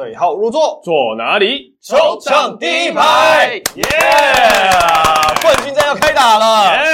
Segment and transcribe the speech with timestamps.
[0.00, 1.74] 对号入座，坐哪里？
[1.82, 3.84] 球场第一排，耶！
[5.42, 6.74] 冠军战要开打了。
[6.74, 6.89] 耶！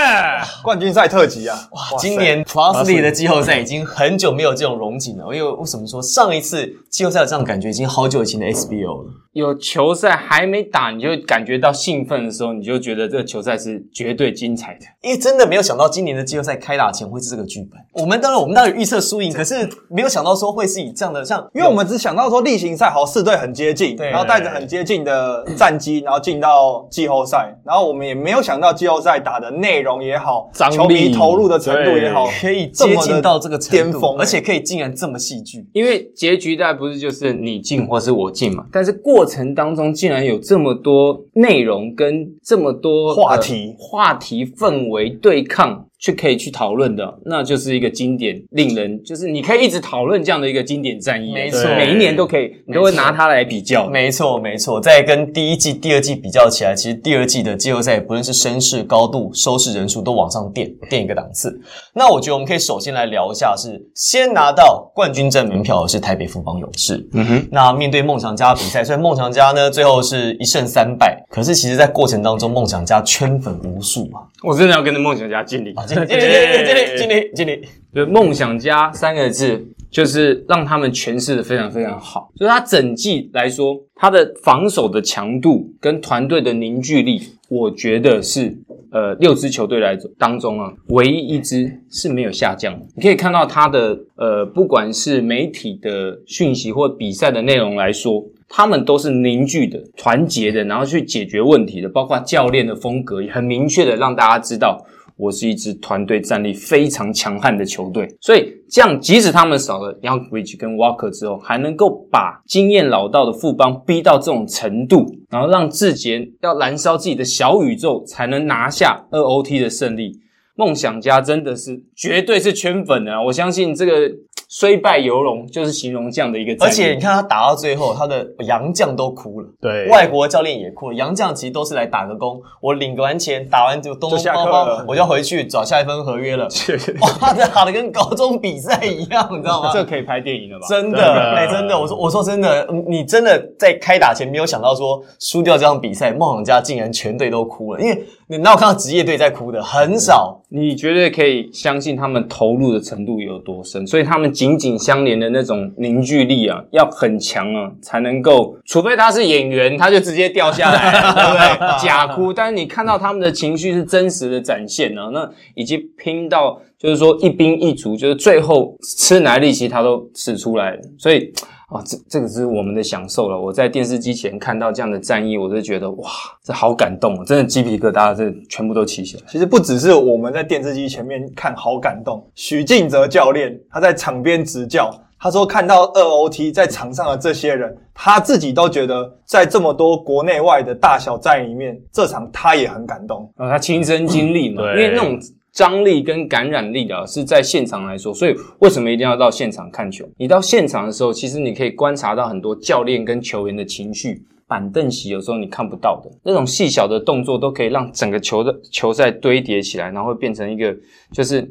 [0.66, 1.56] 冠军赛特辑啊！
[1.70, 9.10] 哇今年 Plus League 的季后赛已经很久没有这种荣景了，因为为什么说上一次季后赛有这样的感觉，已经好久以前的 SBO 了。
[9.32, 14.80] 有球赛还没打，你就感觉到兴奋的时候，你就觉得这个球赛是绝对精彩的。
[15.02, 17.78] 因为真的没有想到今年的季后赛开打前会是这个剧本。
[18.02, 35.66] 我们当然我们当然预测输赢，可是没有想到说会是以这样的像，因为我们只想到说例行赛好四队很接近，对然后带着很接近的战绩，然后进到季后赛，然后我们也没有想到季后赛打的内容也好，球迷投入的程度也好，可以接近到这个程度巅峰，而且可以竟然这么戏剧。
[35.72, 45.85] 因为结局大概不是就是你进或是我进嘛，但是过程当中竟然有这么多内容跟这么多话题呃话题氛围对抗。
[45.98, 53.88] 去可以去讨论的，那就是一个经典，令人就是你可以一直讨论这样的一个经典战役，没错每一年都可以，你都会拿它来比较。
[53.88, 61.58] 没错，没错，在跟第一季、第二季比较起来，其实第二季的季后赛不论是声势、高度、收视人数都往上垫，垫一个档次。
[61.94, 67.08] 那我觉得我们可以首先来聊一下是，先拿到冠军战门票的是台北富邦勇士。
[67.14, 74.20] 嗯哼，那面对梦想家比赛，虽然梦想家呢最后是一胜三败，可是其实在过程当中，梦想家圈粉无数啊！
[74.42, 75.72] 我真的要跟着梦想家敬礼。
[75.86, 76.22] 经理，经理，
[76.66, 77.62] 经理，经理， 经理，
[77.94, 82.30] 就梦想家三个字，就是让他们诠释的非常非常好。
[82.36, 88.56] 就是他整季来说，他的防守的强度跟团队的凝聚力，我觉得是
[88.90, 92.84] 呃六支球队来当中啊，唯一一支是没有下降的。
[92.96, 98.24] 你可以看到他的呃，不管是媒体的讯息或比赛的内容来说。
[98.48, 104.86] 他们都是凝聚的、团结的，然后去解决问题的，包括教练的风格也很明确的让大家知道，
[105.16, 108.06] 我是一支团队战力非常强悍的球队。
[108.20, 120.20] 所以这样，即使他们少了 Youngridge 跟 Walker 之后，还能够把经验老道的副帮逼到这种程度，然后让志杰要燃烧自己的小宇宙，才能拿下二 OT 的胜利。
[120.56, 124.10] 梦想家真的是绝对是圈粉的、啊，我相信这个
[124.48, 126.72] 虽败犹荣，就是形容这样的一个战而。
[126.72, 129.48] 且你看他打到最后，他的洋将都哭了。
[129.60, 136.44] 对，外国教练也哭了，洋将其实都是来打个工，我领完钱，打完就东东就下课包包了，我就要回去找下一份合约了。
[137.02, 139.70] 哇，这打的跟高中比赛一样，你知道吗？
[139.74, 140.66] 这可以拍电影了吧？
[140.68, 150.40] 真的，真的哎、真的，我说我说真的，嗯你真的在开打前没有想到说输掉这场比赛，梦想家竟然全队都哭了，因为你哪有看到职业队在哭的，很少。
[150.48, 158.56] 你绝对可以相信他们投入的程度有多深，所以他们紧紧相连的那种凝聚力啊，要很强啊，才能够。
[158.64, 161.84] 除非他是演员，他就直接掉下来了， 对不对？
[161.84, 171.32] 假哭，但是你看到他们的情绪是真实的展现啊，那以及拼到就是说一兵一卒，就是最后吃奶力气他都使出来了，所以。
[171.68, 173.40] 啊，这这个是我们的享受了。
[173.40, 176.08] 我在电视机前看到这样的战役，我就觉得哇，
[176.44, 179.22] 这好感动，真的鸡皮疙瘩，这全部都起起来。
[179.28, 184.88] 其实不只是我们在电视机前面看好感动，许晋哲教练他在场边执教，
[185.18, 193.28] 他说看到二 OT 在场上的这些人，他自己都觉得在这么多国内外的大小战役里面，这场他也很感动。
[193.36, 195.18] 啊，他亲身经历嘛，因为那种
[195.56, 200.04] 张力跟感染力啊，是在现场来说，所以为什么一定要到现场看球？
[200.18, 204.22] 你到现场的时候，其实你可以观察到很多教练跟球员的情绪。
[204.46, 210.76] 板凳席有时候你看不到的那种细小的动作，都可以让整个球的球赛堆叠起来，然后会变成一个
[211.10, 211.50] 就是，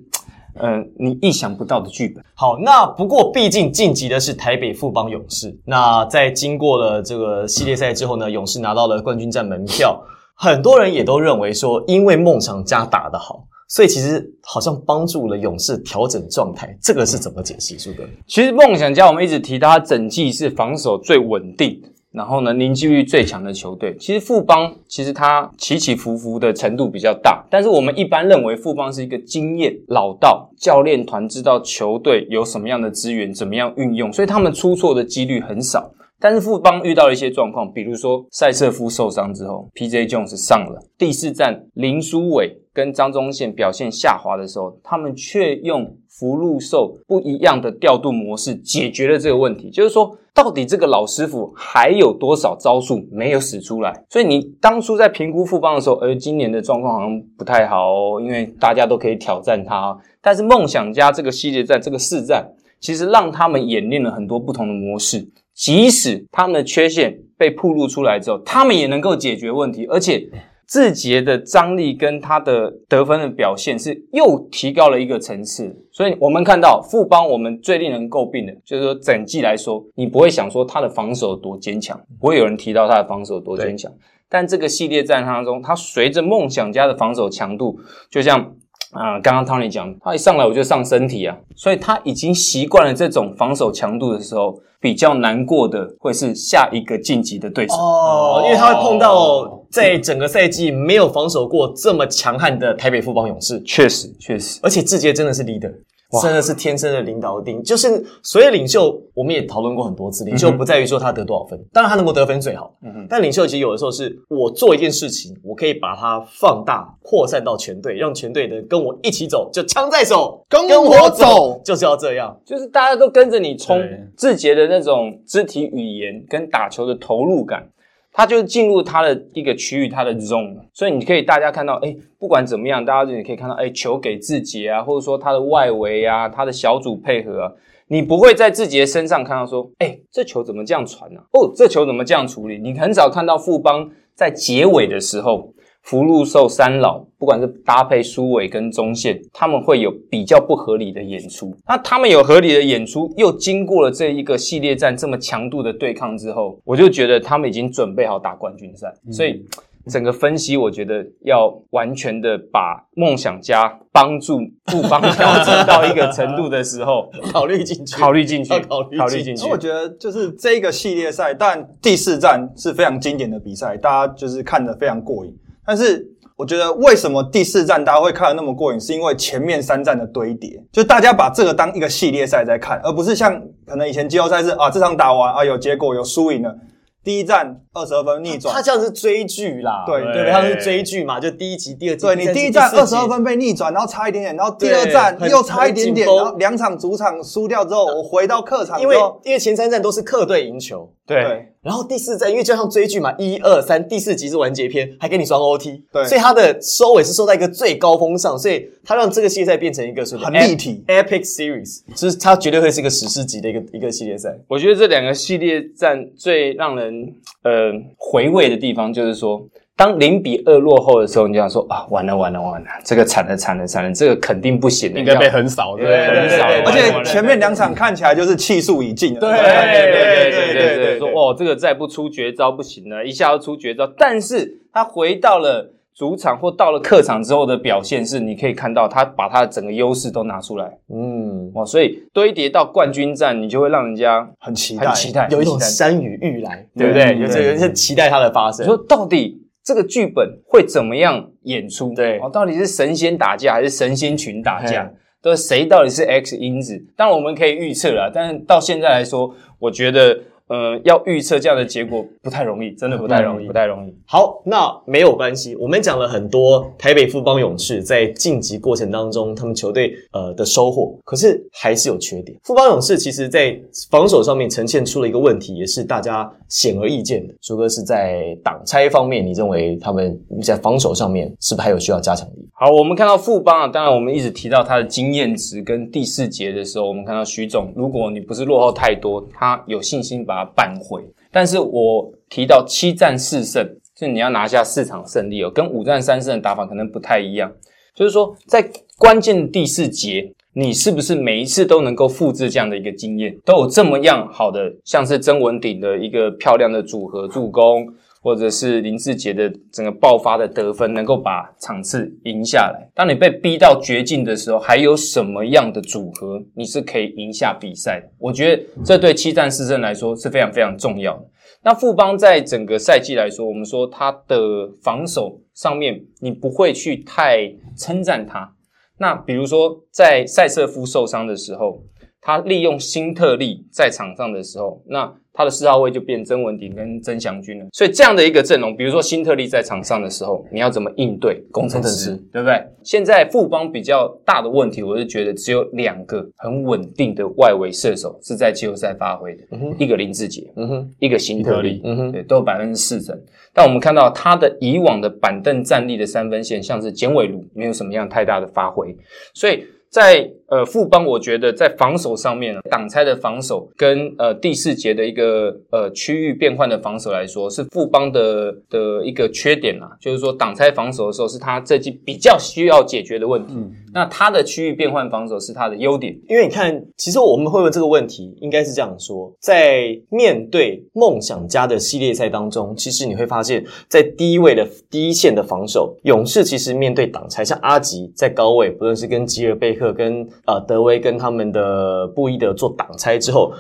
[0.54, 2.24] 呃，你意想不到的剧本。
[2.36, 5.54] 好，那不过毕竟晋级的是台北富邦勇士。
[5.66, 10.00] 那在经过了这个系列赛之后呢，勇士拿到了冠军战门票。
[10.38, 16.78] 很多人也都认为说，因为梦想家打得好，所以其实好像帮助了勇士调整状态。
[16.82, 17.78] 这个是怎么解释？
[17.78, 18.04] 苏哥？
[18.28, 21.82] 其实梦想家我们一直提到，他整季是防守最稳定。
[22.12, 35.92] 然后呢，凝聚力最强的球队，其实富邦其实它起起伏伏的程度比较大，但是我们一般认为富邦是一个经验老道，教练团知道球队有什么样的资源，怎么样运用，所以他们出错的几率很少。
[36.18, 40.08] 但是富邦遇到了一些状况，比如说塞瑟夫受伤之后，P.J.
[40.08, 49.70] Jones 上了第四站，林书伟跟张宗宪表现下滑的时候，他们却用福禄寿不一样的调度模式解决了这个问题。
[49.72, 54.04] 就是说，到底这个老师傅还有多少招数没有使出来？
[54.10, 59.98] 所以你当初在评估富邦的时候，呃，今年的状况好像不太好哦，因为大家都可以挑战他。
[60.22, 62.46] 但是梦想家这个系列战，这个四战，
[62.82, 65.26] 其实让他们演练了很多不同的模式。
[65.54, 70.30] 即使他们的缺陷被暴露出来之后，他们也能够解决问题，而且
[70.68, 75.76] 字节的张力跟他的得分的表现是又提高了一个层次。
[75.92, 83.92] 所以我们看到富邦，我们最令人诟病的就是说，整季来说，你不会想说他的防守多坚强，不会有人提到他的防守多坚强。
[84.28, 87.80] 但这个系列战当中，他随着梦想家的防守强度，
[88.10, 88.56] 就像。
[88.92, 97.74] 啊，刚刚 Tony 讲，他一上来我就上身体啊，所以他已经习惯了这种防守强度的时候，比较难过的会是下一个晋级的对手。
[97.76, 105.74] 哦，因为他会碰到在整个赛季没有防守过这么强悍的台北富邦勇士，确实确实，而且志杰真的是 leader。
[106.22, 110.24] 真的是天生的领导力，就是所谓领袖，我们也讨论过很多次。
[110.26, 112.76] 领袖不在于说他得多少分，当然他能够得分最好。
[112.82, 123.82] 嗯但领袖其实有的时候是我做一件事情，我可以把它放大、扩散到全队，让全队的跟我一起走，就枪在手，跟我走，就是要这样，就是大家都跟着你冲。
[124.18, 127.70] 字节的那种肢体语言跟打球的投入感。
[128.18, 137.52] 他就是进入他的一个区域，他的 zone，所以你可以大家看到，哎，不管怎么样，大家也可以看到，哎，球给自己啊，或者说他的外围啊，他的小组配合啊，
[137.88, 141.20] 你不会在自己的身上看到说，哎，这球怎么这样传呢？
[141.34, 142.58] 哦，这球怎么这样处理？
[142.58, 145.52] 你很少看到富邦在结尾的时候。
[145.86, 151.56] 福禄寿三老，不管是搭配苏伟跟中线，他们会有比较不合理的演出。
[151.68, 158.92] 那他们有合理的演出，又经过了这一个系列战这么强度的对抗之后，我就觉得他们已经准备好打冠军赛。
[159.12, 159.46] 所以
[159.88, 169.48] 整个分析，我觉得要完全的把梦想家帮助不帮调整到一个程度的时候， 考虑进去，考虑进去，考虑进去。
[169.48, 175.32] 我觉得就是这个系列赛，但第四战是非常经典的比赛，大家就是看得非常过瘾。
[175.66, 176.06] 但是
[176.38, 178.80] 我觉得，为什么第四站大家会看得那么过瘾？
[178.80, 186.56] 是因为前面三站的堆叠，就大家把这个当一个系列赛在看，而不是像可能以前季后赛是啊，这场打完啊有结果有输赢了。
[187.04, 190.02] 第一站二十二分逆转，他这样是追剧啦，对。
[190.12, 201.54] 对，他是追剧嘛，就第一集、第二集，对你第一站二十二分被逆转，然后差一点点，然后第二站又差一点点，然后两场主场输掉之后，我回到客场，因为因为前三站都是客队赢球，对。
[201.66, 214.38] 然后第四站，因为就像追剧嘛，一二三，第四集是完结篇，还给你双 OT，对，所以它的收尾是收在一个最高峰上，所以它让这个系列赛变成一个很立体 epic series，就是它绝对会是一个史诗级的一个一个系列赛。
[214.48, 219.44] 我觉得这两个系列战最让人呃回味的地方，就是说。
[219.78, 226.46] 当零比二落后的时候，你就想说啊，完了完了完了，这个惨了惨了惨了，这个肯定不行的，应该被横扫，对，横扫。
[226.66, 233.86] 而且前面两场看起来就是气数已尽，对对对对对对，说哦，这个再不出绝招不行了，一下要出绝招。
[233.98, 247.18] 但是他回到了主场或到了客场之后的表现是，你可以看到他把他的整个优势都拿出来，嗯，哦，所以堆叠到冠军战，你就会让人家很期待，很期待，有一种山雨欲来，对不对？
[247.20, 248.66] 有这有些期待它的发生。
[248.66, 249.42] 说到底。
[249.66, 251.94] 这个剧本会怎么样演出？
[251.94, 254.90] 对，哦，到底是神仙打架还是神仙群打架？
[255.22, 256.86] 都谁到底是 X 因子？
[256.96, 260.18] 当然我们可以预测了，但是到现在来说，我觉得。
[260.48, 263.96] 呃，要预测这样的结果不太容易，真的不太容易，不太容易。
[264.06, 265.56] 好，那没有关系。
[265.56, 272.38] 我们讲了很多台北富邦勇士在晋级过程当中，他们球队呃的收获，可是还是有缺点。
[272.44, 273.60] 富邦勇士其实在
[273.90, 277.34] 防守上面呈现出了一个问题，也是大家显而易见的。
[277.42, 282.36] 朱哥是在挡拆方面，你认为他们在防守上面是不是还有需要加强的？
[282.54, 290.35] 好，我们看到富邦啊，当然我们一直提到他的经验值，跟第四节的时候，我们看到徐总，如果你不是落后太多，他有信心把。
[290.36, 291.02] 把它扳回，
[291.32, 293.66] 但是我提到七战四胜，
[293.96, 297.50] 就你要拿下四场胜利哦，跟五战三胜的打法可能不太一样。
[297.94, 307.88] 就是说，在关键第四节，你是不是每一次都能够复制这样的一个经验，都有这么样好的，像是曾文鼎的一个漂亮的组合助攻。
[308.26, 312.90] 或者是林志杰的整个爆发的得分，能够把场次赢下来。
[312.96, 318.10] 当你被逼到绝境的时候，还有什么样的组合你是可以赢下比赛的？
[318.18, 321.24] 我觉得这对七战四胜来说是非常非常重要的。
[321.62, 328.56] 那富邦在整个赛季来说，我们说他的防守上面，你不会去太称赞他。
[328.98, 331.84] 那比如说在塞瑟夫受伤的时候，
[332.26, 335.14] 他利用新特利在场上的时候，那。
[335.38, 342.66] 他的四号位就变曾文鼎跟曾祥军了，所以这样的一个阵容，比如说新特利在场上的时候，你要怎么应对工程师，对不对？
[342.84, 349.44] 现在富邦比较大的问题，我是觉得只有两个很稳定的外围射手是在季后赛发挥的，
[349.78, 353.14] 一个林志杰，嗯哼，一个新特利，嗯哼，对，都有百分之四成。
[353.54, 358.96] 但我们看到他的以往的板凳站立的三分线，像是简伟儒，没有什么样太大的发挥，
[359.34, 359.66] 所以。
[359.88, 369.90] 在呃富邦，我觉得在防守上面，挡拆的防守跟呃第四节的一个呃区域变换的防守来说，是富邦的的一个缺点啦。
[370.00, 373.56] 就是说挡拆防守的时候，是他这季比较需要解决的问题。
[373.94, 376.14] 那他的区域变换防守是他的优点。
[376.28, 393.54] 因为你看，其实我们会问这个问题，应该是这样说：在面对梦想家的系列赛当中，其实你会发现，在第一位的第一线的防守，勇士其实面对挡拆，像阿吉在高位，不论是跟吉尔贝克、跟呃德威、跟他们的布伊德做挡拆之后。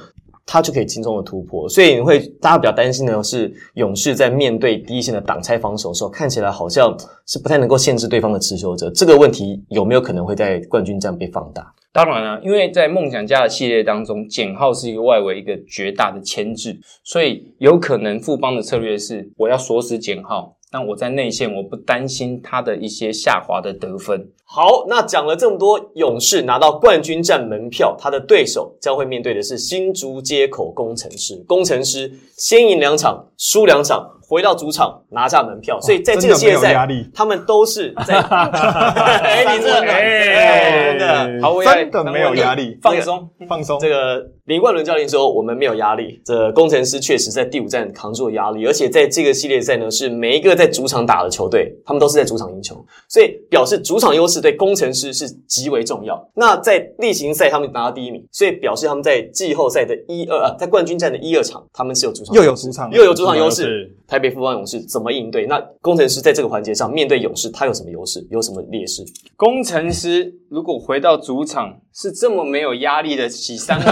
[0.47, 8.87] 他就可以轻松的突破，所以你会大家比较担心的是，勇士在面对第一线的挡拆防守的时候，看起来好像是不太能够限制对方的持球者。
[8.91, 11.73] 这个问题有没有可能会在冠军战被放大？
[11.91, 20.55] 当然了，因为在梦想家的系列当中，简浩是一个外围一个绝大的牵制，所以有可能富邦的策略是我要锁死简浩。
[20.75, 24.29] 那我在内线，我不担心他的一些下滑的得分。
[24.43, 31.41] 好，那讲了这么多，勇士拿到冠军战门票，他的对手将会面对的是新竹街口工程师。
[31.47, 34.14] 工程师先赢两场，输两场。
[34.27, 36.75] 回到主场拿下门票，所以在这个系列赛，
[37.13, 38.19] 他们都是在。
[38.25, 43.79] 哎，你这哎真的，毫无压力，真的没有压力，放松放松。
[43.79, 46.21] 这个林冠伦教练说，我们没有压力。
[46.25, 56.29] 这工程师确实在第五站扛住了压力，而且在这个系列赛呢，是每一个在主场打的球队，他们都是在主场赢球，所以表示主场优势对工程师是极为重要。
[56.35, 63.91] 那在例行赛他们拿到第一名，所以表示他们在季后赛的一二啊，在冠军战的一二场，他们是有主场又有主场又有主场优势。
[64.15, 65.45] 台北富邦勇士怎么应对？
[65.45, 68.25] 那工程师在这个环节上面对勇士，他有什么优势？
[68.31, 69.03] 有什么劣势？
[69.35, 73.91] 工程师如果回到主场是这么没有压力的洗三个，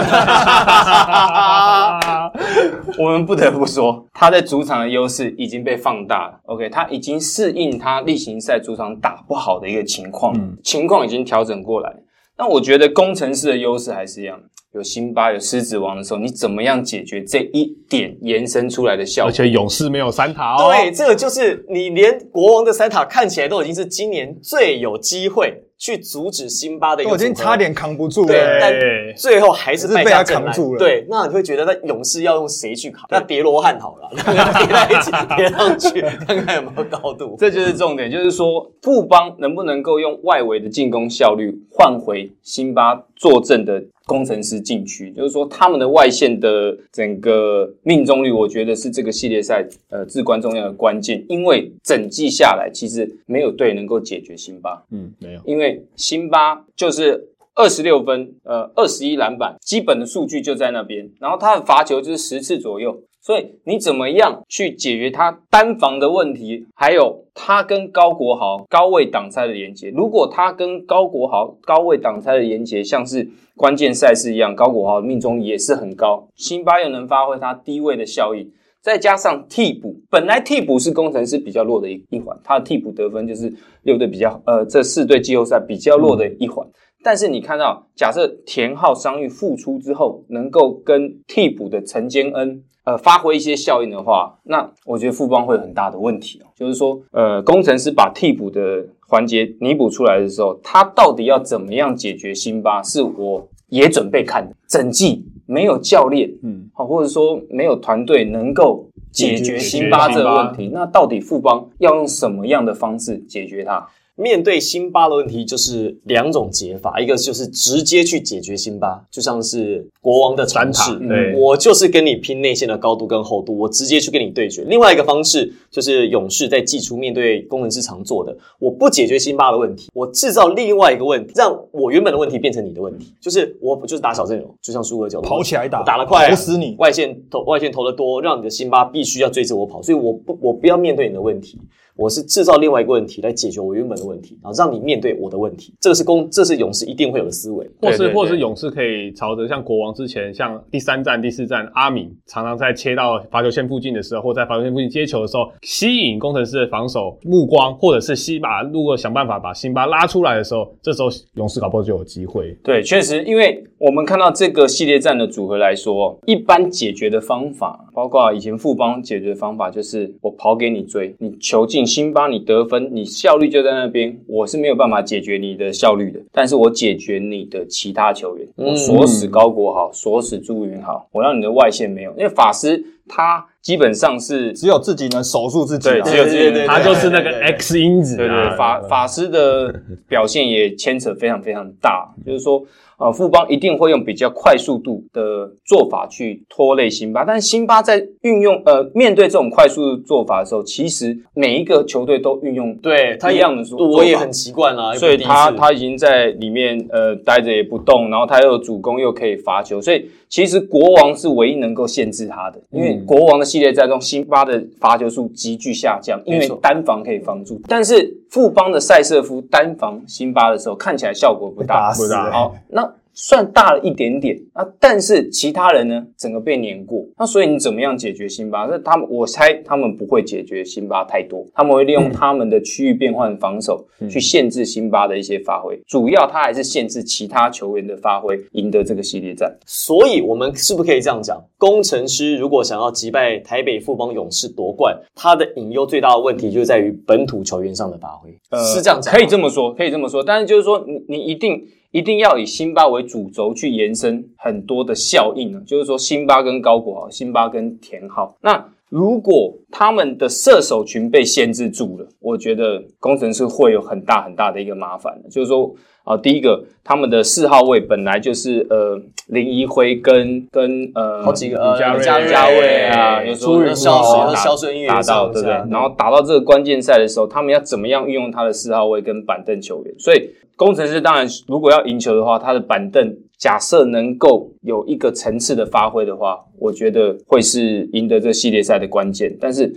[2.98, 6.40] 我们不得不说，他在主场的优势已经被放大了。
[6.46, 11.94] OK，他已经适应他例行赛主场打不好的一个情况，情况已经调整过来。
[12.38, 14.40] 那我觉得工程师的优势还是一样。
[14.74, 19.28] 有辛巴有狮子王的时候，你怎么样解决这一点延伸出来的效果？
[19.28, 20.72] 而且勇士没有三塔哦。
[20.72, 28.26] 对，这个就是你连国王的三塔看起来都已经是今年最有机会去阻止辛巴的一个，我已经差点扛不住了。
[28.26, 28.74] 对，但
[29.16, 30.78] 最后还是被他扛住了。
[30.80, 33.06] 对，那你会觉得那勇士要用谁去扛？
[33.10, 37.36] 那叠罗汉好了， 叠在一起叠上去，看看有没有高度。
[37.38, 43.80] 这就是重点，就是说富邦能不能够用外围的进攻效率换回辛巴坐镇的。
[44.06, 51.24] 工程师禁区，就是说他们的外线的整个命中率，我觉得是这个系列赛呃至关重要的关键。
[51.28, 63.02] 因为整季下来，其实没有队能够解决辛巴，嗯，没有，因为辛巴就是二十六分，呃，二十一篮板，基本的数据就在那边，然后他的罚球就是十次左右。
[63.24, 66.66] 所以你怎么样去解决他单防的问题？
[66.74, 69.88] 还有他跟高国豪高位挡拆的连接。
[69.88, 73.26] 如果他跟高国豪高位挡拆的连接像是
[73.56, 76.28] 关键赛事一样，高国豪命中也是很高。
[76.36, 78.52] 辛巴又能发挥他低位的效应，
[78.82, 83.50] 再加上替补，本来替补是工程师比较弱的一一环，他的替补得分就是
[83.84, 86.68] 六队比较呃这四队季后赛比较弱的一环。
[87.02, 92.64] 但是你看到，假设田浩伤愈复出之后，能够跟替补的陈坚恩。
[92.84, 96.46] 呃，发挥一些效应的话，那我觉得富邦会有很大的问题哦。
[96.54, 102.82] 就是说，呃，工程师把替补的环节弥补出来的时候，他到底要怎么样解决辛巴？
[102.82, 104.54] 是我也准备看的。
[104.68, 113.86] 整季没有教练，嗯，好，或者说没有团队能够解决辛巴这个问题，那到底富邦要用什么样的方式解决它？
[114.16, 124.62] 面对辛巴的问题，就是两种解法，一个就是直接去解决辛巴，就像是国王的尝试，对我就是跟你拼内线的高度跟厚度，我直接去跟你对决。
[124.68, 141.58] 另外一个方式就是勇士在季初面对工程师常做的，我不解决辛巴的问题，我制造另外一个问题，让我原本的问题变成你的问题，就是我就是打小阵容，就像苏格角跑起来打，打得快，投死你，外线投外线投的多，让你的辛巴必须要追着我跑，所以我不我不要面对你的问题。
[141.96, 145.72] 我是制造另外一个问题来解决我原本的问题，然后让你面对我的问题。
[145.80, 162.56] 这个是公，这是勇士一定会有的思维，或是或是勇士可以朝着像国王之前，像第三站、第四站，阿敏常常在切到罚球线附近的时候，或在罚球线附近接球的时候，吸引工程师的防守目光，或者是西巴如果想办法把辛巴拉出来的时候，这时候勇士搞不好就有机会。
[162.64, 171.83] 对，确实，因为我们看到这个系列战的组合来说，一般解决的方法，包括以前富邦解决的方法，就是我跑给你追，你球进。
[171.86, 186.04] 辛巴，你得分，你效率就在那边，我是没有办法解决你的效率的，但是我解决你的其他球员，我锁死高国豪，锁死朱云豪，我让你的外线没有，因为法师他基本上是只有自己能守住自己对，啊。
[186.04, 187.52] 只有自己他就是那个对对对。
[187.58, 189.74] X 因子啊，对对，法法师的
[190.08, 192.62] 表现也牵扯非常非常大，就是说，
[192.98, 221.92] 呃，富邦一定会用比较快速度的做法去拖累辛巴，但是辛巴在运用呃面对这种快速做法的时候，其实每一个球队都运用对他一样的说法，我也很习惯啦，所以他他已经在里面呃待着也不动，然后他又有主攻又可以罚球，所以其实国王是唯一能够限制他的，因为嗯国王的系列战中，辛巴的罚球数急剧下降，因为单防可以防住，但是富邦的塞瑟夫单防辛巴的时候，看起来效果不大。
[221.94, 227.06] 不大欸好，那算大了一点点啊，但是其他人呢，整个被碾过。
[227.16, 228.66] 那所以你怎么样解决辛巴？
[228.66, 235.80] 那他们，我猜他们不会解决辛巴太多，他们会利用他们的区域变换防守、去限制辛巴的一些发挥。
[235.86, 239.56] 主要他还是限制其他球员的发挥，赢得这个系列战。
[239.64, 241.42] 所以，我们是不是可以这样讲？
[241.56, 250.22] 工程师如果想要击败台北富邦勇士夺冠，他的隐忧最大的问题就在于本土球员上的发挥，呃是这样讲可以这么说，可以这么说。
[250.22, 251.64] 但是就是说，你你一定
[251.94, 258.72] 一定要以辛巴为主轴去延伸很多的效应啊，就是说辛巴跟高国豪、辛巴跟田浩，那。
[258.90, 265.28] 如果他们的射手群被限制住了，我觉得工程师会有很大很大的一个麻烦的。
[265.28, 265.74] 就是说，
[266.04, 268.96] 啊、第一个，他们的四号位本来就是呃
[269.26, 275.54] 林一辉跟跟呃好几个呃吕嘉瑞嘉瑞啊，有时候朱宇消浩打消失音乐打到对不对？
[275.72, 279.94] 然后打到这个关键赛的时候，他们要怎么样运用他的四号位跟板凳球员？
[279.98, 289.36] 所以工程师当然如果要赢球的话，他的板凳假设能够有一个层次的发挥的话，我觉得会是赢得这系列赛的关键。
[289.40, 289.74] 但是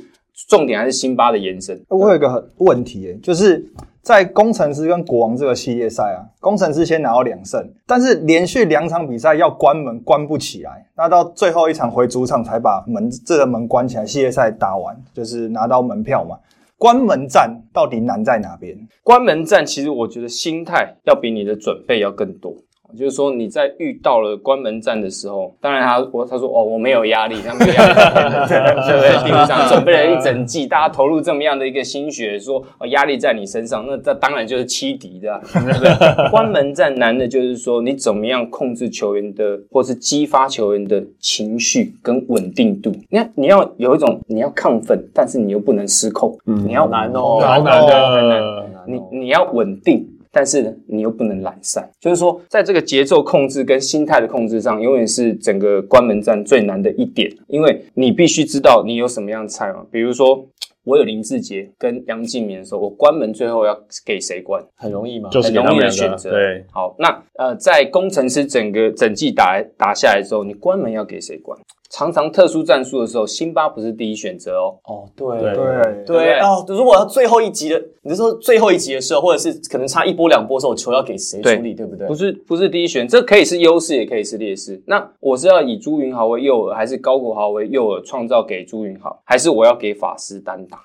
[0.48, 1.82] 重点还是辛巴的延伸。
[1.90, 3.66] 我有一个问题，就是
[4.04, 16.38] 在工程师跟国王这个系列赛啊，工程师先拿到两胜，但是连续两场比赛要关门关不起来，那到最后一场回主场才把门这个门关起来，系列赛打完就是拿到门票嘛。
[16.78, 18.78] 关门战到底难在哪边？
[19.02, 22.56] 关门战其实我觉得心态要比你的准备要更多。
[22.98, 27.94] 就是说你在遇到了关门战的时候，当然他我他说哦我没有压力， 他没有压力，
[28.88, 29.26] 对不对？
[29.26, 36.30] 第五场准备了一整季，大家投入这么样的一个心血，说哦压力在你身上，那这当然就是欺敌的、啊， 对不对？
[36.30, 42.92] 关门战难的就是说你怎么样控制球员的，或是激发球员的情绪跟稳定度。
[43.10, 48.66] 你看你要有一种你要亢奋，但是你又不能失控，你要难哦好难的。
[48.88, 50.08] 你你要稳定，
[50.38, 51.90] 但是呢，你又不能懒散。
[52.00, 59.84] 就是说，在这个节奏控制跟心态的控制上，永远是整个关门战最难的一点，因为你必须知道你有什么样的菜嘛。
[59.92, 60.48] 比如说，
[60.84, 64.64] 我有林志杰跟杨敬敏的时候，我关门最后要给谁关？
[64.76, 66.30] 很容易嘛，就是很容易的选择。
[66.30, 71.58] 对，好，那呃，在工程师整个整季打打下来之后，你关门要给谁关？
[71.90, 74.76] 常常特殊战术的时候，辛巴不是第一选择哦。
[74.86, 82.16] 哦，对对对对哦，如果要最后一集的，你是说最后一集的时候，或者是可能差一波两波的时候，球要给谁处理，对不对不？
[82.16, 84.82] 是不是第一选，这可以是优势，也可以是劣势。
[84.86, 90.80] 那我是要以朱云豪为诱饵，还是高国豪为诱饵，创造给朱云豪，还是我要给法师单打？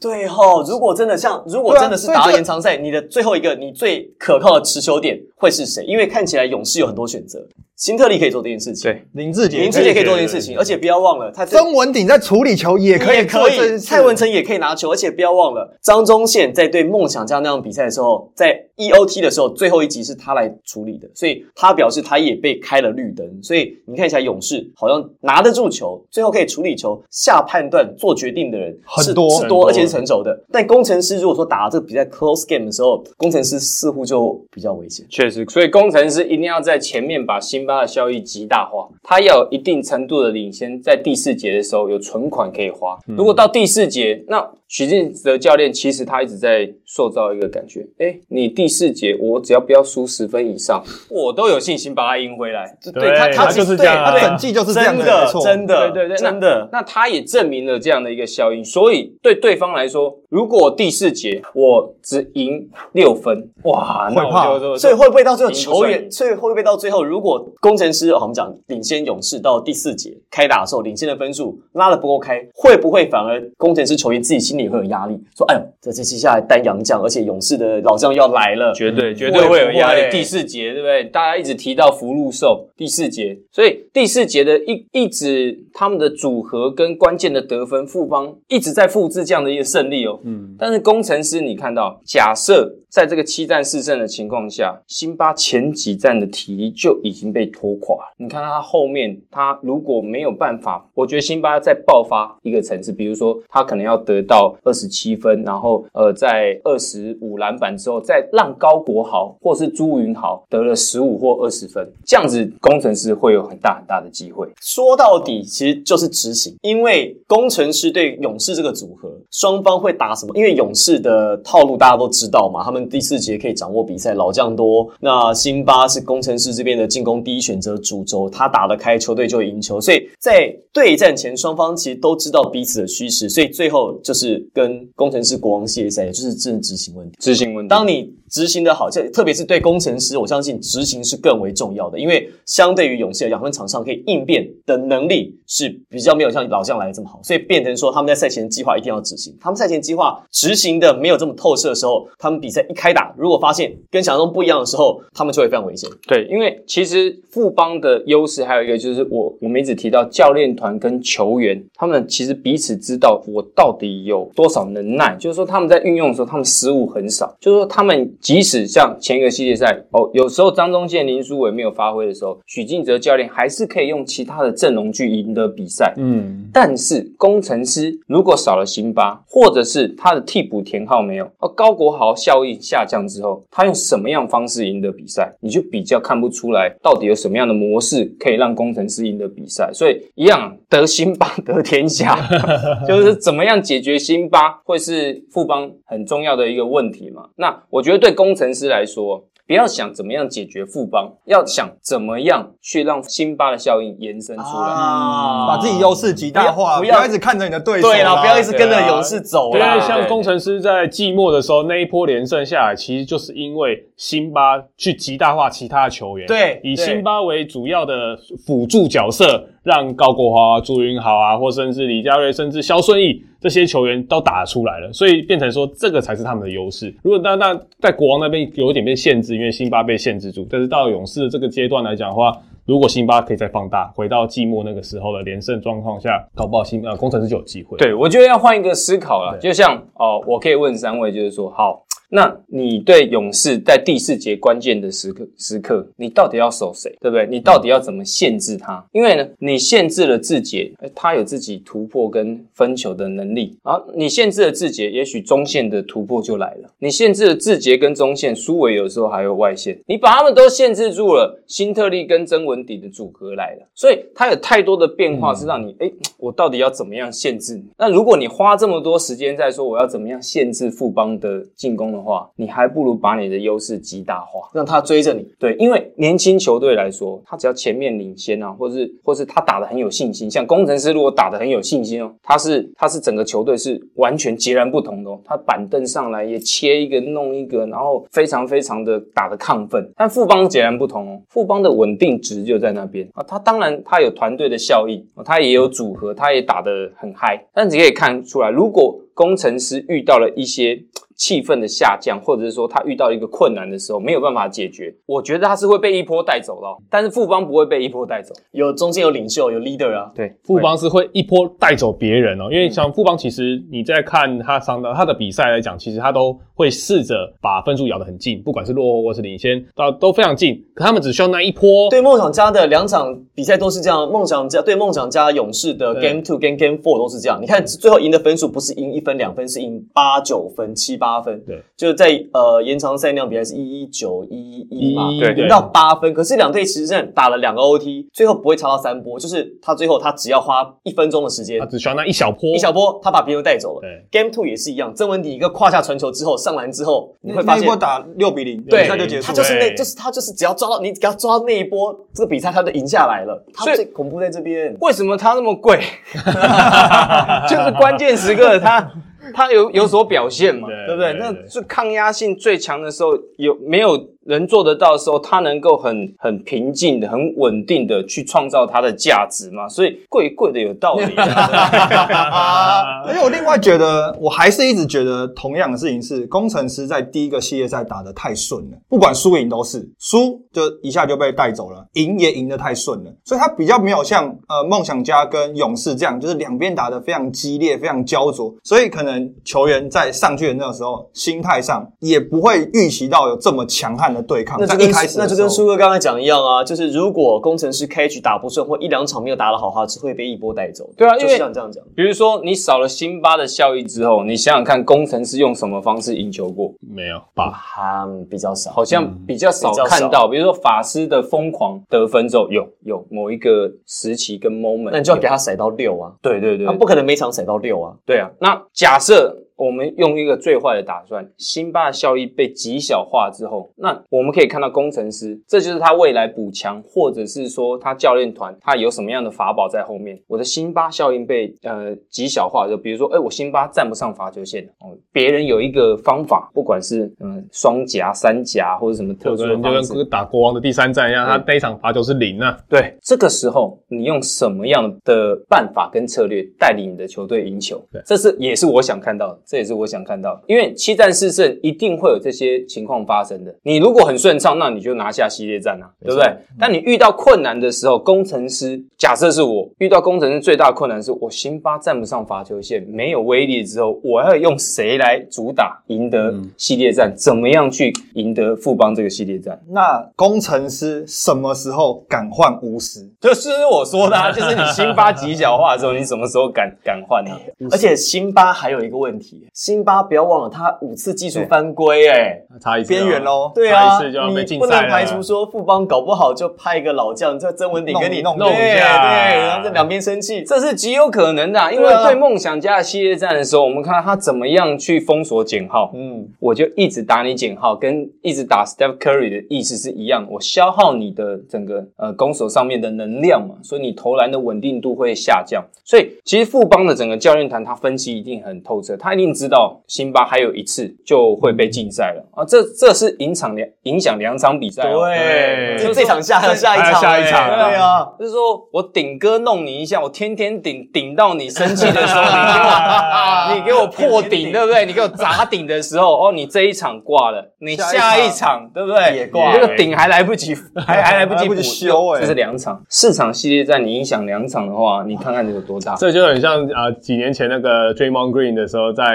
[0.00, 5.84] 对吼，如果真的像，如果真的是打延长赛，你的最后一个，你最可靠的持球点会是谁？
[5.84, 30.44] 因为看起来勇士有很多选择，辛特利可以做这件事情，对，林志杰林志杰可以做这件事情，而且不要忘了，他曾文鼎在处理球也可以也可以，蔡文成也可以拿球，而且不要忘了，张忠宪在对梦想家那场比赛的时候，在 EOT 的时候，最后一集是他来处理的，所以他表示他也被开了绿灯，所以你看一下勇士好像拿得住球，最后可以处理球、下判断、做决定的人很多多而且是成熟的。
[30.50, 35.06] 但工程师如果说打这个比赛 close game 的时候，工程师似乎就比较危险。
[35.08, 42.98] 确实，所以工程师一定要在前面把辛巴的效益极大化，他要有一定程度的领先，在第四节的时候有存款可以花。
[43.06, 52.74] 如果到第四节，那许晋哲教练其实他一直在塑造一个感觉，哎，你第四节我只要不要输十分以上，我都有信心把它赢回来。
[52.94, 56.66] 对他他就是这样啊他整季就是这样真的真的对对对真的。
[56.72, 66.10] 那他也证明了这样的一个效应，所以对对方来说，如果第四节我只赢六分，哇，那会怕所以会不会到最后球员？
[66.10, 75.18] 所以会不会到最后，如果工程师、哦、我们讲领先勇士到第四节开打的时候，领先的分数拉的不够开，会不会反而工程师球员自己心里会有压力？
[75.36, 81.04] 说，哎呦，这这接下来单阳将，而且勇士的老将要来了，绝对嗯绝对会有压力第四节对不对？
[81.04, 90.20] 大家一直提到福禄寿第四节，所以第四节的一一直他们的组合跟关键的得分，富邦一直在复制这样的一个胜利哦。
[90.24, 97.96] 嗯，但是工程师你看到，假设在这个七战四胜的情况下，辛巴前几战的体力就已经被拖垮。
[98.18, 114.46] 你看他后面，他如果没有办法，我觉得辛巴要再爆发一个层次，比如说他可能要得到二十七分，然后呃在二十五篮板之后，再让高国豪或是朱云豪得了十五或二十分，这样子工程师会有很大很大的机会。
[114.60, 120.36] 说到底，其实就是执行，因为工程师对勇士这个组合，双方会打什么？
[120.36, 124.88] 因为勇士的套路大家都知道嘛，他们第四节可以掌握比赛，老将多。
[125.00, 129.80] 那辛巴是工程师这边的进攻第一选择主轴，他打得开，球队就赢球。
[129.80, 137.16] 所以在对战前，双方其实都知道彼此的虚实，所以最后就是跟工程师国王系列赛，也就是真的执行问题。
[137.20, 149.36] 执行问题，当你执行的好，这特别是对工程师，我相信执行是更为重要的，因为相对于勇士来讲，他们场上可以应变的能力是比较没有像老将来的这么好，所以变成说他们在赛前计划一定要执行。
[149.38, 155.90] 他们赛前计划执行的没有这么透彻的时候，他们比赛一开打，如果发现跟想象中不一样的时候，他们就会非常危险。
[156.08, 175.92] 对，因为其实富邦的优势还有一个就是我我们一直提到教练团跟球员，他们其实彼此知道我到底有多少能耐，就是说他们在运用的时候，他们失误很少，就是说他们即使像前一个系列赛哦，有时候张宗健、林书伟没有发挥的时候，许晋哲教练还是可以用其他的阵容去赢得比赛。
[175.96, 189.72] 嗯，但是工程师如果少了辛巴，或者是他的替补田浩没有，而高国豪效应下降之后，他用什么样方式赢得比赛，你就比较看不出来到底有什么样的模式可以让工程师赢得比赛。
[189.74, 192.16] 所以一样得辛巴 得天下，
[192.86, 197.28] 就是怎么样解决辛巴会是富邦很重要的一个问题嘛。
[197.34, 199.24] 那我觉得对工程师来说。
[199.44, 204.68] 不要想怎么样解决富邦，要想怎么样去让辛巴的效应延伸出来。
[204.68, 209.66] 啊把自己优势极大化，不不要要一直看着你的对手对啦，啦，不要一直跟着勇士走对，因。
[209.66, 226.94] 为像工程师在季末的时候那一波连胜下来，其实就是因为辛巴去极大化其他的球员，对对以辛巴为主要的辅助角色，让高国华啊、朱云豪啊，或甚至李佳瑞，甚至肖顺义这些球员都打出来了，所以变成说这个才是他们的优势。
[227.02, 232.32] 如果那那在国王那边有一点被限制，因为辛巴被限制住，但是到勇士的这个阶段来讲的话，
[232.64, 237.76] 如果辛巴可以再放大，回到季末那个时候的连胜状况下，搞不好辛呃工程师就有机会。
[237.78, 247.26] 对，我觉得要换一个思考了，就像哦，我可以问三位，就是说，好，那你对勇士在第四节关键的时刻时刻，你到底要守谁，对不对？
[247.26, 248.84] 你到底要怎么限制他？
[248.92, 256.68] 因为呢，你限制了志杰，哎他有自己突破跟分球的能力，啊你限制了志杰，也许中线的突破就来了。
[256.80, 267.64] 你限制了志杰跟中线，苏伟有时候还有外线，你把他们都限制住了，新特利跟曾文迪的组合来了，所以他有太多的变化是让你哎、我到底要怎么样限制你？
[267.78, 274.50] 那如果你花这么多时间在说我要怎么样限制富邦的进攻的话，你还不如把你的优势极大化。
[274.52, 289.90] 让他追着你，对，因为年轻球队来说，他只要前面领先啊，或是或是他打的很有信心，像工程师如果打的很有信心哦，他是他是整个球队是完全截然不同的哦，他板凳上来也切一个弄一个，然后非常非常的打的亢奋。
[289.96, 300.82] 但富邦截然不同哦，富邦的稳定值就在那边啊，他当然他有团队的效益，哦他也有组合，他也打得很嗨，但你可以看出来，如果工程师遇到了一些
[301.22, 308.34] 气氛的下降，或者是说他遇到一个困难的时候没有办法解决，我觉得他是会被一波带走的哦、但是富邦不会被一波带走。
[308.50, 310.10] 有中间有领袖，有 leader 啊。
[310.16, 320.64] 对，富邦是会一波带走别人哦，因为像富邦其实你在看他上的他的比赛来讲，其实他都会试着把分数咬得很近，不管是落后或是领先，到都非常近。
[320.74, 327.40] 可他们只需要那一波，对梦想家的两场比赛都是这样，梦想家对梦想家勇士的 Game Two 跟 Game Four 都是这样。
[327.42, 331.42] 你看最后赢的分数不是赢一分两分，是赢八九分、七八分。
[331.44, 336.14] 对，就是在呃延长赛那样比赛是一一九一一嘛，对赢到八分。
[336.14, 343.82] 可是两队其实是打了两个 OT，最后不会差到三波，就是他最后他只要花一分钟的时间他，只需要那一小波，一小波他把别人带走了。
[343.82, 349.26] 对 Game Two 也是一样，曾文迪一个胯下传球之后上篮之后，你会发现那一波打六比零，对，比赛就结束。
[349.26, 353.44] 他就是那，就是他就是只要抓到你，只要抓到那一波，这个比赛他就赢下来了。
[353.52, 355.80] 他所以最恐怖在这边，为什么他那么贵？
[357.48, 358.92] 就是关键时刻他
[359.34, 361.12] 他有有所表现嘛，对对不对？
[361.14, 369.68] 那对最抗压性最强的时候，有没有人做得到的时候，他能够很很平静的、很稳定的去创造它的价值嘛。
[369.68, 373.02] 所以贵贵的有道理、啊。
[373.06, 394.58] 而且我另外觉得，我还是一直觉得同样的事情是，工程师在第一个系列赛打得太顺了，不管输赢都是，输就一下就被带走了，赢也赢得太顺了，所以他比较没有像呃梦想家跟勇士这样，就是两边打得非常激烈、非常焦灼，所以可能球员在上去的那个时候，心态上也不会预期到有这么强悍的对抗。
[394.60, 400.88] 那就跟一开始那就跟时候苏哥刚才讲一样啊，就是如果工程师开局打不顺，或一两场没有打得好，他只会被一波带走。
[400.96, 401.82] 对啊因为是像这样讲。
[401.94, 406.72] 比如说，你少了辛巴的效益之后，你想想看，工程师用什么方式赢球过？
[406.80, 407.52] 没有吧？
[407.74, 410.28] 他比较少，好像比较少比较少看到。
[410.28, 417.94] 比如说法师的疯狂得分之后，有有某一个时期跟 moment，那你就要给他甩到六啊，对对对他不可能每场甩到六啊。
[418.04, 418.30] 对啊。
[418.40, 430.20] 那假设我们用一个最坏的打算，辛巴的效益被极小化之后，那我们可以看到工程师，这就是他未来补强，或者是说他教练团他有什么样的法宝在后面。
[430.26, 442.58] 我的辛巴效应被呃极小化，就比如说，哎，我辛巴站不上罚球线哦，别人有一个方法，不管是嗯双夹、三夹或者什么特殊有的人就的方式，跟打国王的第三战一样，他那一场罚球是零啊。
[442.68, 448.02] 对，这个时候你用什么样的办法跟策略带领你的球队赢球对？
[448.04, 450.40] 这是也是我想看到的，这也是我想看到的。
[450.46, 453.54] 因为七战四胜一定会有这些情况发生的。
[453.64, 456.34] 你如果很顺畅，那你就拿下系列战啊，对不对？
[456.58, 467.12] 但你遇到困难的时候，工程师假设是我遇到工程师最大的困难是我辛巴站不上罚球线，没有威力之后，我要用谁来主打赢得系列战？
[467.14, 469.60] 怎么样去赢得富邦这个系列战？
[469.68, 473.06] 那工程师什么时候敢换巫师？
[473.20, 477.30] 就是我说的、啊，就是你辛巴极小化之后，你什么时候敢敢换呢、
[477.70, 484.82] 而且辛巴还有一个问题，辛巴不要忘了他五次技术犯规，哎，差一次啊边缘喽对啊，差一次就要被你不禁赛了。
[484.82, 488.58] 能排除说富邦搞不好就派一个老将，这曾文鼎跟你弄弄一下。
[488.58, 505.64] 对然后这两边生气，这是极有可能的啊、因为对梦想家的系列战的时候，我们看他怎么样去封锁简浩，嗯，我就一直打你简浩，跟一直打 Steph Curry 的意思是一样，我消耗你的整个呃攻守上面的能量嘛，所以你投篮的稳定度会下降。
[505.84, 512.24] 所以其实富邦的整个教练团他分析一定很透彻，他一定知道辛巴还有一次就会被禁赛了。
[512.34, 517.70] 啊，这这是影响两影响两场比赛、哦，对，就这场下下一场，下一场哎。
[517.70, 524.86] 对啊，就是说我顶哥弄你一下，我天天顶顶到你生气的时候， 你给我你给我 破顶，对不对？
[524.86, 529.16] 你给我砸顶的时候，哦，你这一场挂了，你下一场对不对？
[529.16, 530.54] 也挂你这个顶还来不及，
[530.86, 532.20] 还还来不及修哎。
[532.20, 532.82] 这是两场。
[532.88, 535.94] 四场系列战，你影响两场的话，你看看这有多大？
[535.96, 539.11] 这就很像啊、呃几年前那个 Draymond Green 的时候，在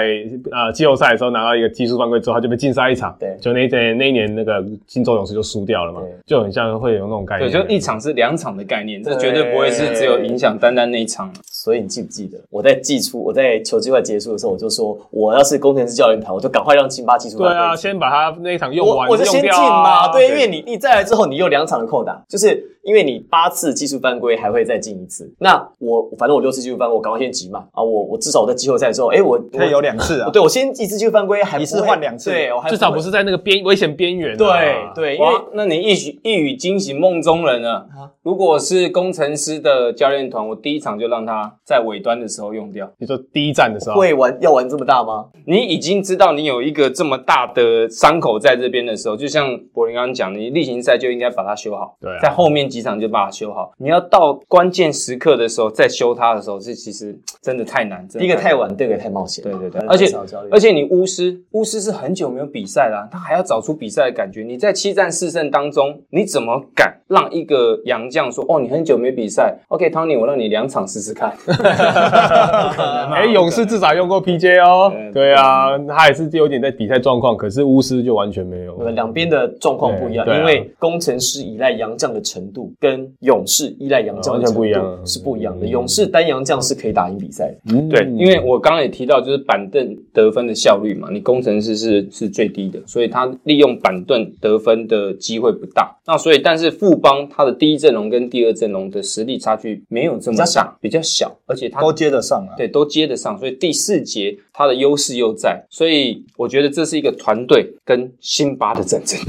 [0.50, 3.16] 啊季后赛的时候拿到一个技术犯规之后，他就被禁赛一场。
[3.18, 7.68] 对就那一年那一年那个金州勇士就输掉了嘛，就很像会有那种概念对，念。
[7.68, 11.32] 就一场是两场的概念，这绝对不会是只有影响单单那一场。
[11.68, 25.30] 所以你记不记得我在季初我在球季快结束的时候，我就说我要是工程师教练团，我就赶快让辛巴技术对啊，犯规先把他那一场用完，我就先进用掉啊嘛，对，因为你你再来之后，你有两场的扣打，就是因为你八次技术犯规还会再进一次。
[25.40, 27.82] 那我反正我六次技术犯规，我赶快先急嘛啊！
[27.82, 30.30] 我我至少我在季后赛之后，哎，我可以有两次啊。
[30.30, 34.38] 对我先一次技术犯规，还一次不会换两次对我还至少不是在那个边危险边缘啊。
[34.38, 37.86] 对对，因为，那你一语一语惊醒梦中人了。
[38.22, 42.90] 如果是工程师的教练团，我第一场就让他在尾端的时候用掉。
[42.98, 45.26] 你说第一站的时候，会玩要玩这么大吗？
[45.46, 53.72] 你已经知道你有一个这么大的伤口在这边的时候，就像柏林刚刚讲，你例行赛就应该把它修好，对啊在后面几场就把它修好。
[53.78, 58.06] 你要到关键时刻的时候再修它的时候，这其实真的太难。
[58.08, 59.42] 真的第一个太晚，第二个太冒险。
[59.42, 60.06] 对对对，而且
[60.50, 64.42] 而且你巫师，巫师是很久没有比赛啦，他还要找出比赛的感觉。
[64.42, 71.36] 你在七战四胜当中，你怎么敢让一个洋将说哦，你很久没比赛？OK，Tony，我让你两场试试看。
[73.14, 75.32] 哎，勇士至少用过 PJ 哦对。
[75.34, 78.76] 啊，他也是有点在比赛状况，可是巫师就完全没有。
[78.78, 85.66] 呃，两边的状况不一样，因为工程师依赖杨将的程度跟勇士依赖杨将的完全程度不一样是不一样的。
[85.66, 95.94] 嗯勇士单杨将是可以打赢比赛的，嗯对，因为我刚刚也提到，就是板凳得分的效率嘛，你工程师是是最低的，所以他利用板凳得分的机会不大。
[96.06, 101.27] 那所以，但是富邦他的第一阵容跟第二阵容的实力差距没有这么小大，比较小。
[101.28, 102.54] 小，而且他都接得上啊。
[102.56, 109.18] 对，都接得上，所以第四节他的优势又在，所以我觉得这是一个团队跟辛巴的战争。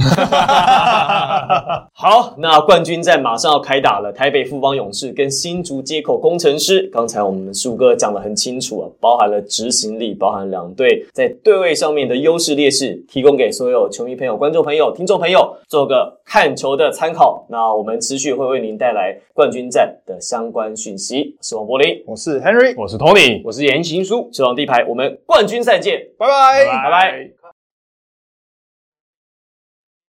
[1.93, 6.89] 好，那冠军战马上要开打了，台北富邦勇士跟新竹接口工程师。
[6.93, 17.43] 刚才我们树哥讲的很清楚啊，包含了执行力，包含两队在对位上面的优势劣势，提供给所有球迷朋友、观众朋友、听众朋友做个看球的参考。
[17.49, 21.35] 那我们持续会为您带来冠军战的相关讯息。
[21.35, 24.29] 我是王柏林，我是 Henry，我是 Tony，我是言行书。
[24.31, 26.67] 球王地牌，我们冠军赛见，拜拜。
[26.67, 27.38] 拜拜。